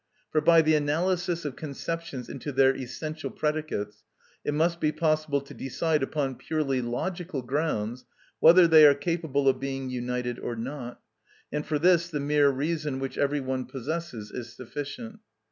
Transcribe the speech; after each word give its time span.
For 0.31 0.41
by 0.41 0.63
the 0.63 0.73
analysis 0.73 1.45
of 1.45 1.55
conceptions 1.55 2.27
into 2.27 2.51
their 2.51 2.75
essential 2.75 3.29
predicates 3.29 4.03
it 4.43 4.55
must 4.55 4.79
be 4.79 4.91
possible 4.91 5.41
to 5.41 5.53
decide 5.53 6.01
upon 6.01 6.37
purely 6.37 6.81
logical 6.81 7.43
grounds 7.43 8.05
whether 8.39 8.67
they 8.67 8.83
are 8.87 8.95
capable 8.95 9.47
of 9.47 9.59
being 9.59 9.91
united 9.91 10.39
or 10.39 10.55
not, 10.55 10.99
and 11.51 11.63
for 11.63 11.77
this 11.77 12.09
the 12.09 12.19
mere 12.19 12.49
reason 12.49 12.97
which 12.97 13.19
every 13.19 13.41
one 13.41 13.65
possesses 13.65 14.31
is 14.31 14.53
sufficient. 14.55 15.19